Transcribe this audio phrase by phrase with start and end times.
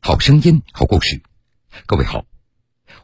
[0.00, 1.22] 好声音，好故事。
[1.86, 2.24] 各位好，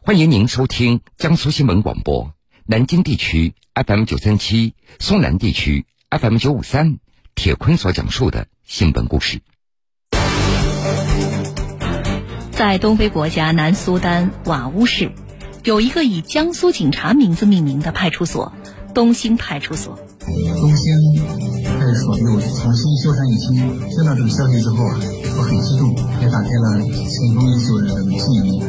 [0.03, 2.33] 欢迎您收听江苏新闻广播
[2.65, 6.99] 南京地区 FM 九三七、苏南地区 FM 九五三。
[7.35, 9.41] 铁坤所讲述的新闻故事。
[12.51, 15.13] 在东非国家南苏丹瓦乌市，
[15.63, 18.51] 有一个以江苏警察名字命名的派出所——
[18.93, 19.95] 东兴派出所。
[19.95, 20.93] 东兴
[21.63, 23.55] 派出所又重新修缮一新。
[23.89, 24.99] 听到这个消息之后啊，
[25.39, 28.61] 我很激动，也打开了成功优秀的记忆。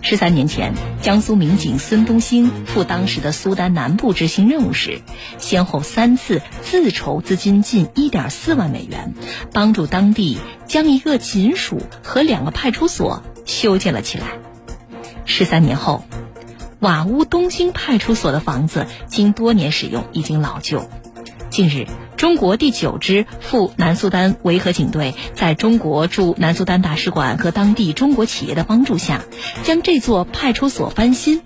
[0.00, 5.00] 十三年前，江苏民警孙东兴赴当时的苏丹南部执行任务时，
[5.38, 9.14] 先后三次自筹资金近一点四万美元，
[9.52, 14.38] 帮助当地将一个警署和两个派出所修建了起来。
[15.24, 16.02] 十三年后，
[16.80, 20.90] 瓦屋东兴派出所的房子经多年使用已经老旧。
[21.48, 21.86] 近日。
[22.20, 29.22] 中国第九支赴南苏丹维和警队在中国驻南苏丹大使馆和当地中国企业的帮助下，
[29.62, 31.40] 将这座派出所翻新。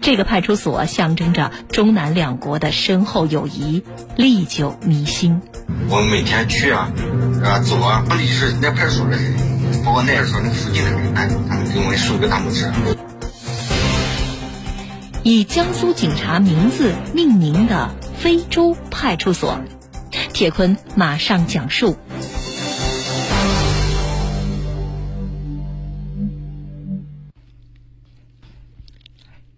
[0.00, 3.84] 这个派出所象征着中南两国的深厚友谊，
[4.16, 5.40] 历久弥新。
[5.88, 6.90] 我们每天去啊，
[7.44, 9.36] 啊走啊，历史那派出所的人，
[9.84, 12.68] 包括那时候那附近的人，哎，他们给我们竖个大拇指。
[15.22, 19.60] 以江苏警察名字命名的非洲派出所。
[20.42, 21.96] 谢坤马上讲述。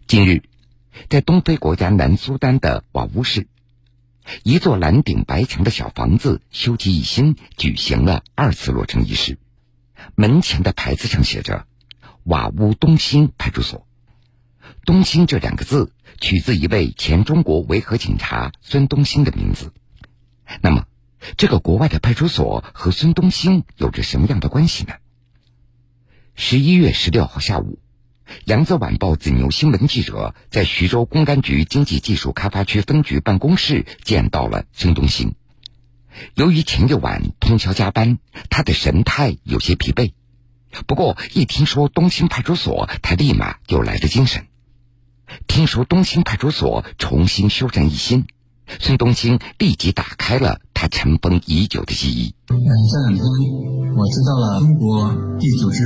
[0.06, 0.42] 近日，
[1.08, 3.46] 在东非国家南苏丹的瓦乌市，
[4.42, 9.38] 一座蓝顶白墙的小房子修葺一新，举行了二次落成仪式。
[10.14, 11.64] 门前的牌子上写着
[12.24, 13.86] “瓦乌东兴派出所”。
[14.84, 19.72] 东兴这两个字取自一位前中国维和警察孙东兴的名字。
[20.60, 20.86] 那么，
[21.36, 24.94] 这个国外的派出所和孙东兴有着什么样的关系呢？
[26.34, 27.78] 十一月十六号下午，
[28.44, 35.34] 扬子晚报子牛新闻记者在徐州公安局经济技术开发区分局办公室见到了孙东兴。
[36.34, 38.18] 由于前一晚通宵加班，
[38.50, 40.12] 他的神态有些疲惫。
[40.86, 44.46] 不过，一听说东兴派出所，他立马就来了精神。
[45.46, 48.26] 听说东兴派出所重新修缮一新。
[48.80, 52.34] 孙东兴立即打开了他尘封已久的记忆。
[52.48, 53.24] 嗯，这两天
[53.96, 55.78] 我知道了中国第九支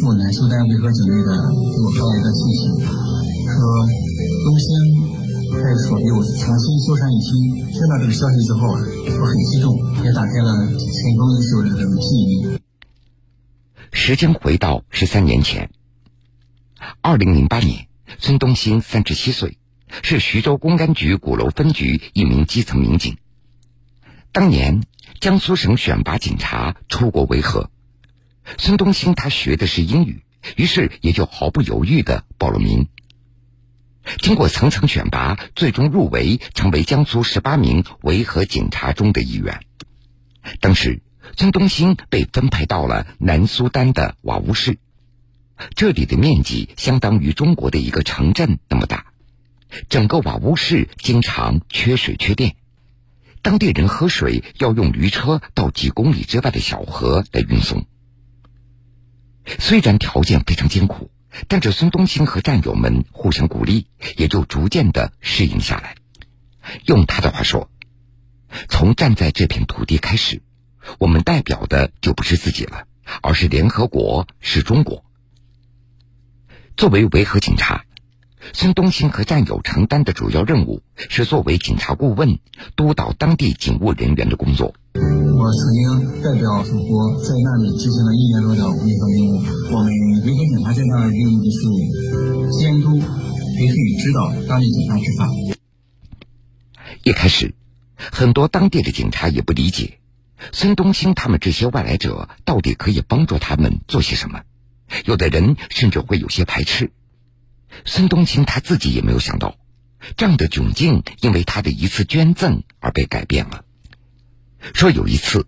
[0.00, 2.60] 赴南苏丹维和警队的给我发来的信息，
[3.46, 3.60] 说
[4.44, 4.66] 东兴
[5.52, 7.32] 派出所又重新修缮一新。
[7.72, 8.80] 听到这个消息之后啊，
[9.20, 10.78] 我很激动，也打开了尘
[11.16, 12.58] 封已久的这个记忆。
[13.92, 15.70] 时间回到十三年前，
[17.00, 17.86] 二零零八年，
[18.18, 19.58] 孙东兴三十七岁。
[20.02, 23.16] 是徐州公安局鼓楼分局一名基层民警。
[24.32, 24.82] 当年
[25.20, 27.70] 江苏省选拔警察出国维和，
[28.56, 30.22] 孙东兴他学的是英语，
[30.56, 32.88] 于是也就毫不犹豫的报了名。
[34.18, 39.60] 经过层层选拔，最终入围，成为江苏十八名维和警察中的一员。
[40.60, 41.02] 当时，
[41.36, 44.78] 孙东兴被分配到了南苏丹的瓦乌市，
[45.74, 49.06] 这里的面积相当于中国的一个城镇那么大。
[49.88, 52.56] 整个瓦屋市经常缺水缺电，
[53.42, 57.86] 当地人喝水要用驴车到几公里之外的小河来运送。
[59.58, 61.10] 虽然条件非常艰苦，
[61.48, 63.86] 但这孙东兴和战友们互相鼓励，
[64.16, 65.96] 也就逐渐的适应下来。
[66.84, 67.70] 用他的话说
[68.68, 70.42] ：“从站在这片土地开始，
[70.98, 72.86] 我们代表的就不是自己了，
[73.22, 75.04] 而是联合国，是中国。”
[76.76, 77.84] 作为维和警察。
[78.52, 82.38] 孙东兴和战友承担的主要任务是作为警察顾问，
[82.76, 84.74] 督导当地警务人员的工作。
[84.94, 89.42] 我曾经代表祖国在那里执行了一年多的维和任务。
[89.72, 89.92] 我们
[90.24, 95.28] 维和警察在那任务就是监督、培训、指导当地警察执法。
[97.04, 97.54] 一开始，
[97.96, 99.98] 很多当地的警察也不理解，
[100.52, 104.40] 孙东兴他们这些外来者到底可以帮助他们做些什么，
[105.04, 106.90] 有的人甚至会有些排斥。
[107.84, 109.56] 孙东兴他自己也没有想到，
[110.16, 113.64] 这样的窘境因为他的一次捐赠而被改变了。
[114.74, 115.46] 说有一次，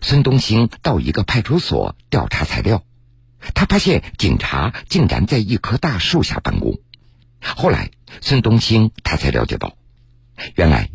[0.00, 2.84] 孙东兴到一个派出所调查材料，
[3.54, 6.80] 他发现警察竟然在一棵大树下办公。
[7.40, 9.76] 后来，孙东兴他才了解到，
[10.54, 10.90] 原来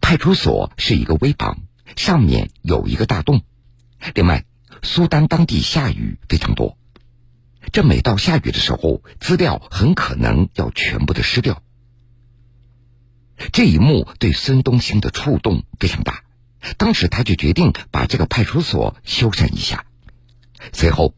[0.00, 1.62] 派出所是一个危房，
[1.96, 3.42] 上面有一个大洞。
[4.14, 4.44] 另外，
[4.82, 6.76] 苏丹当地下雨非常多。
[7.72, 11.62] 这每到下雨的时候，资料很可能要全部的湿掉。
[13.52, 16.22] 这一幕对孙东兴的触动非常大，
[16.76, 19.86] 当时他就决定把这个派出所修缮一下。
[20.72, 21.14] 随后，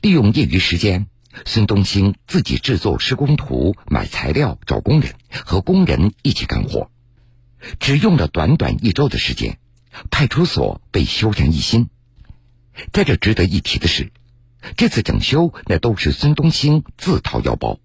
[0.00, 1.08] 利用业余时间，
[1.44, 5.14] 孙东兴自己制作施工图、买材料、找工人，
[5.44, 6.90] 和工人一起干活。
[7.80, 9.58] 只用了短短一周的时间，
[10.10, 11.88] 派出所被修缮一新。
[12.92, 14.12] 在这值得一提的是，
[14.76, 17.78] 这次整修那都是孙东兴自掏腰包，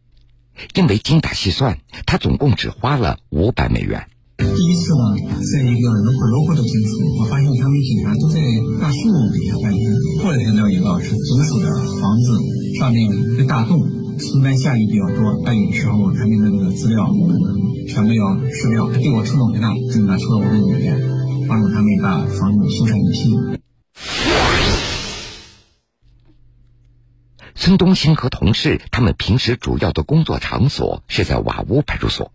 [0.74, 4.07] 因为精打细算，他总共只花了五百美元。
[4.38, 5.16] 第一次呢，
[5.54, 8.42] 在一个楼和楼户的金属，我发现他们警察都在
[8.81, 8.98] 大树
[9.31, 10.24] 底下办公。
[10.24, 11.69] 后来才了解到是金属的
[12.01, 12.39] 房子
[12.80, 13.88] 上面的大洞，
[14.18, 18.89] 苏丹下雨比较多，但有时候他们的那个资料可能全部要失掉。
[18.92, 21.00] 他对我触动很大，就拿出了我的语言，
[21.48, 23.61] 帮助他们把房子修缮一新。
[27.63, 32.34] 孙东兴和同事他们平时主要的工作场所是在瓦屋派出所。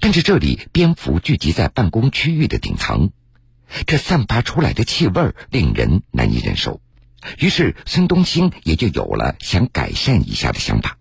[0.00, 3.12] 但是这里蝙蝠聚集在办公区域的顶层，
[3.86, 6.80] 这散发出来的气味令人难以忍受。
[7.38, 10.98] 于是孙东兴也就有了想改善一下的想法。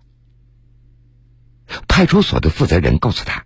[1.88, 3.46] 派出所的负责人告诉他，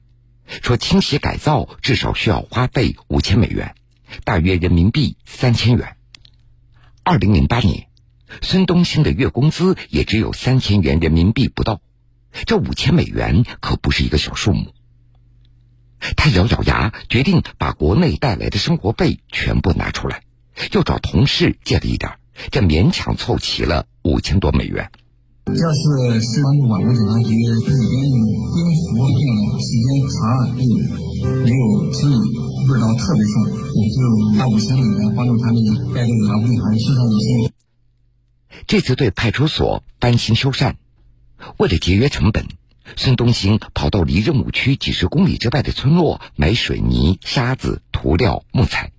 [0.62, 3.76] 说清洗改造至少需要花费五千美元，
[4.26, 5.96] 大约人民币三千元。
[7.06, 7.88] 二零零八年，
[8.42, 11.81] 孙东兴的月工资也只有三千元人民币不到，
[12.46, 14.74] 这五千美元可不是一个小数目。
[16.16, 20.22] 他咬咬牙，决定把国内带来的生活费全部拿出来，
[20.72, 22.14] 又找同事借了一点，
[22.52, 24.90] 这勉强凑齐了五千多美元。
[25.48, 30.70] 要是是帮助网络警察局里边蝙蝠病的时间长，又
[31.44, 32.16] 没有清理，
[32.70, 33.34] 味道特别重，
[33.76, 33.98] 也就
[34.38, 35.58] 拿五千美元帮助他们
[35.94, 37.59] 带这个网络警察修缮一新。
[38.68, 40.76] 这次对派出所翻新修缮，
[41.58, 42.48] 为了节约成本。
[42.96, 48.92] 孙东兴跑到离任务区几十公里之外的村落买水泥、沙子、涂料、木材，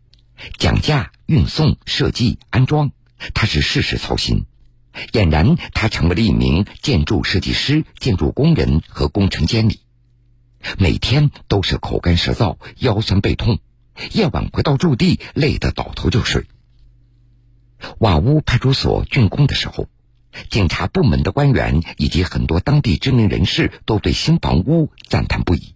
[0.59, 2.93] 讲价、运送、设计、安装，
[3.35, 4.47] 他是事事操心。
[5.13, 9.81] 俨然，他成为了一名建筑设计师、建筑工人和工程监理，
[10.79, 13.59] 每天都是口干舌燥、腰酸背痛，
[14.13, 16.47] 夜晚回到驻地累得倒头就睡。
[17.99, 19.89] 瓦屋派出所竣工的时候。
[20.49, 25.75] 警察部门的官员以及很多当地知名人士都对新房屋赞叹不已。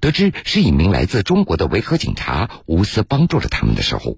[0.00, 4.16] 得知是一名来自中国的维和警察无私帮助了他们的时候，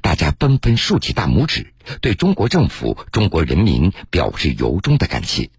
[0.00, 5.50] 大家纷纷竖起大拇指，对中国政府、中国人民表示由衷的感谢。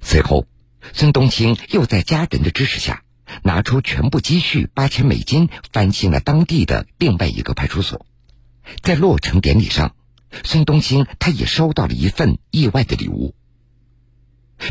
[0.00, 0.46] 随后，
[0.92, 3.04] 孙东青又在家人的支持下，
[3.44, 8.04] 拿出全部积蓄八千美金，翻新了当地的另外一个派出所。
[8.82, 9.94] 在落成典礼上。
[10.44, 13.34] 孙东兴他也收到了一份意外的礼物。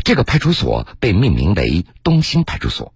[0.04, 2.92] 这个派出所被命名为东兴派出所，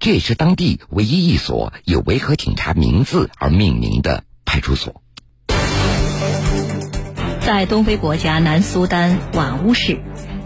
[0.00, 5.02] 这也是当地唯一一所以维和警察名字而命名的派出所。
[7.40, 10.00] 在东非国家南苏丹瓦乌市，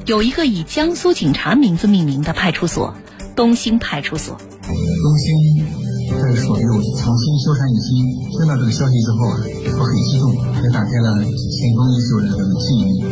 [0.05, 2.97] 有一个以江苏警察名字命名的派出所——
[3.35, 4.37] 东兴派出所。
[4.37, 5.78] 东兴。
[6.11, 8.05] 派出所又重新修缮一新。
[8.31, 9.37] 听到这个消息之后啊，
[9.79, 10.33] 我很激动，
[10.63, 13.05] 也打开了前方一旧的这个记忆。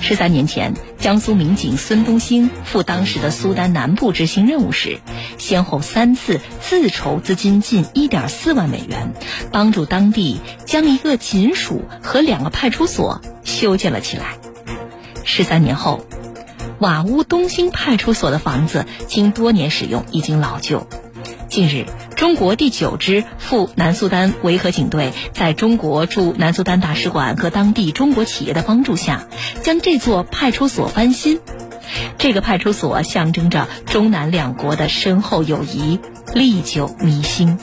[0.00, 5.00] 十三年前，江苏民警孙东兴赴当时的苏丹南部执行任务时，
[5.36, 9.14] 先后三次自筹资金近一点四万美元，
[9.50, 14.38] 帮助当地将一个警署和两个派出所修建了起来。
[15.24, 16.04] 十三年后，
[16.78, 20.86] 瓦屋东兴派出所的房子经多年使用，已经老旧。
[21.56, 21.86] 近日，
[22.16, 29.26] 中国第九支赴南苏丹维和警队在中国驻南苏丹大使馆和当地中国企业的帮助下，
[29.62, 31.40] 将这座派出所翻新。
[32.18, 35.98] 这个派出所象征着中南两国的深厚友谊，
[36.34, 37.56] 历久弥新。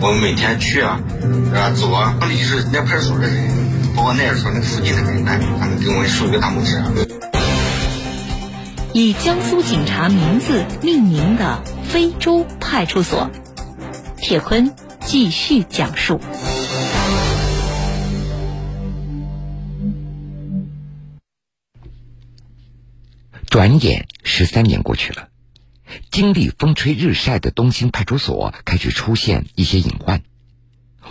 [0.00, 1.00] 我们每天去啊，
[1.52, 3.48] 啊走啊，离是那派出所的人，
[3.96, 6.80] 包括那时候那附近的人，哎，他们给我们竖一个大拇指。
[8.92, 13.28] 以江苏警察名字命名的非洲派出所。
[14.16, 16.20] 铁坤继续讲述。
[23.46, 25.30] 转眼十三年过去了，
[26.12, 30.22] 经历风吹日晒的东兴派出所开始出现一些隐患：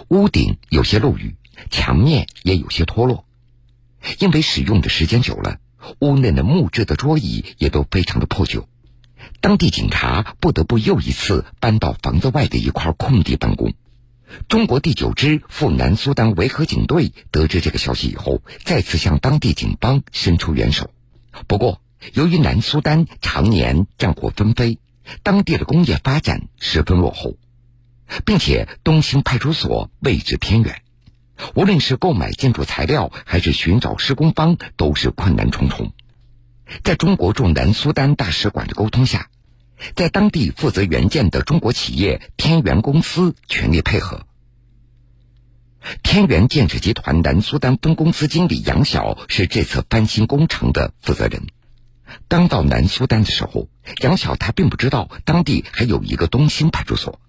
[0.08, 1.36] 屋顶有些漏雨，
[1.70, 3.26] 墙面也有些脱落。
[4.20, 5.58] 因为使用的时间久了，
[6.00, 8.70] 屋内的木质的桌椅也都非常的破旧。
[9.42, 13.74] 当地警察不得不又一次搬到房子外的一块空地办公。
[14.48, 20.92] 中国第九支赴南苏丹维和警队得知这个消息以后，再次向当地警方伸出援手。
[21.48, 21.82] 不过，
[22.14, 24.78] 由于南苏丹常年战火纷飞，
[25.24, 27.38] 当地的工业发展十分落后，
[28.24, 30.84] 并且东兴派出所位置偏远，
[31.56, 35.92] 无论是购买建筑材料还是寻找施工方，都是困难重重。
[36.84, 39.30] 在中国驻南苏丹大使馆的沟通下，
[39.96, 44.26] 在当地负责援建的中国企业天元公司全力配合。
[46.04, 51.48] 天元建设集团南苏丹分公司经理杨晓是这次翻新工程的负责人。
[52.28, 53.70] 刚到南苏丹的时候，
[54.02, 57.20] 杨晓他并不知道当地还有一个东兴派出所。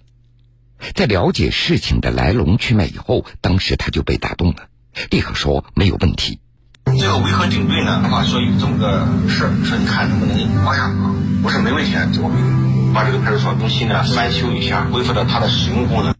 [0.94, 4.68] 在了解事情的来龙去脉以后，当时他就被打动了，
[5.10, 6.40] 立刻说没有问题。
[6.98, 11.14] 这个维和警队呢，他说有这么个事儿，说你看能不能往下搞？
[11.42, 12.30] 我说没问题，这我
[12.94, 16.14] 把这个派出所东西呢翻修一下，恢复到它的使用功能。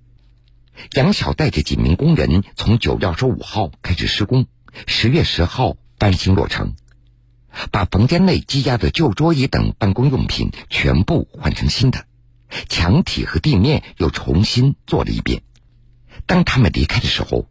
[0.94, 4.46] 杨晓带着几名工人从九月二十五号开始施工，
[4.86, 6.74] 十月十号翻新落成，
[7.70, 12.04] 把房间内积压的旧桌椅等办公用品全部换成新的，
[12.68, 15.42] 墙体和地面又重新做了一遍。
[16.26, 17.46] 当他们离开的时候，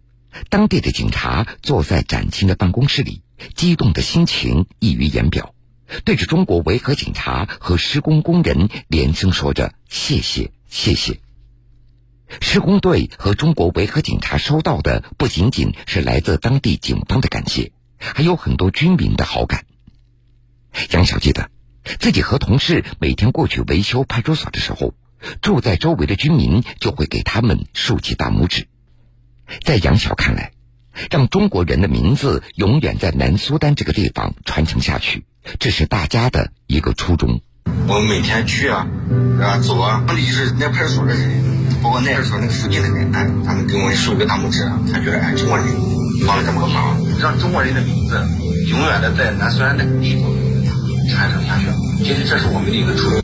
[0.49, 3.23] 当地的警察坐在崭新的办公室里，
[3.55, 5.53] 激动的心情溢于言表，
[6.05, 11.19] 对着中国维和警察和施工工人连声说着“谢谢，谢谢”。
[12.41, 19.65] 施工队和中国维和警察收到的不仅仅是来自当地警方的感谢，还有很多居民的好感。
[20.91, 21.49] 杨晓记得，
[21.99, 24.93] 自己和同事每天过去维修派出所的时候，
[25.41, 28.67] 住在周围的居民就会给他们竖起大拇指。
[29.63, 30.51] 在杨晓看来，
[31.09, 35.23] 让中国人的名字永远在南苏丹这个地方传承下去，
[35.59, 37.41] 这是大家的一个初衷。
[37.87, 38.87] 我们每天去啊，
[39.41, 41.59] 啊走啊，离是那派出所的人。
[41.81, 45.65] 包括那时候那个附近的人，哎，他们给我们竖一个大拇指，他觉得哎，中国人
[46.27, 48.21] 帮了这么个忙，让中国人的名字
[48.67, 50.29] 永远的在南苏丹的地方
[51.09, 51.67] 传承下去。
[52.03, 53.23] 其实这是我们的一个初衷。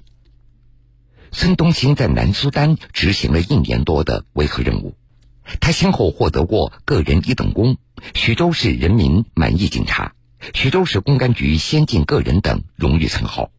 [1.34, 4.96] 孙东兴在南苏丹执行了一年多的维和任务，
[5.60, 7.78] 他先后获得过个人一等功、
[8.14, 10.14] 徐州市人民满意警察、
[10.54, 13.52] 徐州市公安局先进个人等荣誉称号。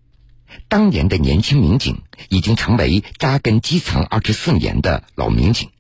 [0.69, 5.71] 当年的年轻民警已经成为扎根基层二十四年的老民警。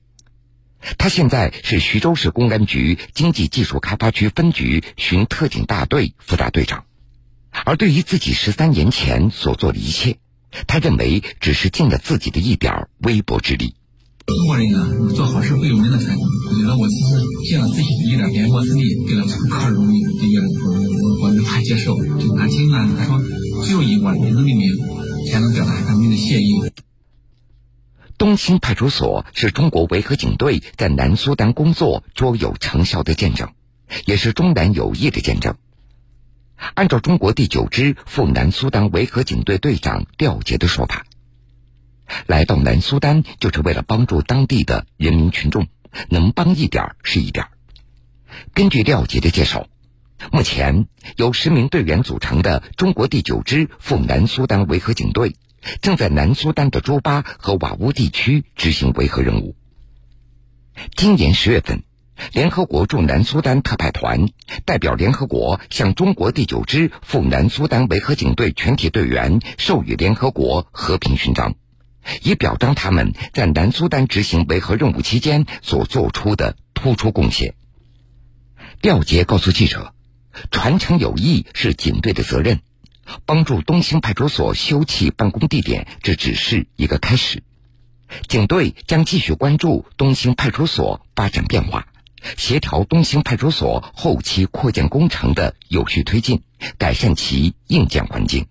[0.98, 6.84] 他现在是徐州市公安局经济技术开发区分局巡特警大队副大队长。
[7.64, 10.18] 而对于自己十三年前所做的一切，
[10.66, 13.74] 他认为只是尽了自己的一点微薄之力。
[14.26, 16.26] 中国人呢，做好事不有名的传统。
[16.50, 20.46] 我觉得我其实尽了自己的一点绵薄之力，给了这个荣誉，这个
[21.22, 21.96] 我无法接受。
[21.96, 23.22] 就南京呢，他说。
[23.64, 24.68] 只有以我名字命名，
[25.32, 26.60] 才能表达人民的谢意。
[28.18, 33.48] 东兴派出所是中国维和警队在南苏丹工作卓有成效的见证，
[34.04, 35.56] 也是中南友谊的见证。
[36.74, 41.06] 按照中国第九支赴南苏丹维和警队队长廖杰的说法，
[42.26, 45.66] 来到南苏丹就是为了帮助当地的人民群众，
[46.08, 47.46] 能帮一点是一点。
[48.54, 49.66] 根据廖杰的介绍。
[50.32, 50.86] 目前
[51.16, 55.36] 由十名队员组成的中国第九支赴南苏丹维和警队，
[55.82, 59.56] 正在南苏丹的朱巴和瓦乌地区执行维和任务。
[60.96, 61.82] 今年十月份，
[62.32, 64.28] 联合国驻南苏丹特派团
[64.64, 71.56] 代表联合国向中国第九支赴南苏丹维和警队全体队员授予联合国和平勋章，
[72.22, 77.54] 以表彰他们在南苏丹执行维和任务期间所做出的突出贡献。
[78.80, 79.92] 廖杰告诉记者。
[80.50, 82.60] 传承友谊是警队的责任，
[83.24, 87.42] 帮助东兴派出所修葺办公地点，这只是一个开始。
[88.28, 91.88] 警队将继续关注东兴派出所发展变化，
[92.36, 96.42] 协调东兴派出所后期扩建工程的有序推进，
[96.76, 98.46] 改善其硬件环境。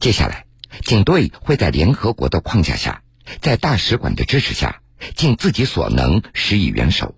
[0.00, 0.46] 接下来，
[0.80, 3.02] 警队会在联合国的框架下，
[3.40, 4.82] 在大使馆的支持下，
[5.14, 7.14] 尽自己所能施以援手，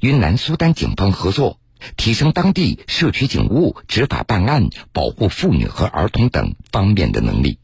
[0.00, 1.60] 与南苏丹警方合作。
[1.98, 7.58] 提升当地社区警务、执法办案、保护妇女和儿童等方面的能力。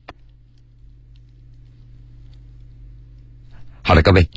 [3.81, 4.31] 好了，各位，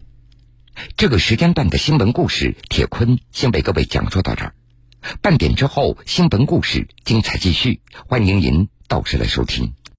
[0.95, 4.55] 这个时间段的新闻故事，铁坤先为各位讲述到这儿。
[5.21, 9.73] 半点之后，新闻故事精彩继续，欢迎您到时来收听。